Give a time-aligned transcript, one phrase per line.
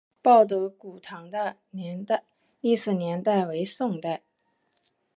[0.19, 1.57] 报德古堂的
[2.59, 4.23] 历史年代为宋代。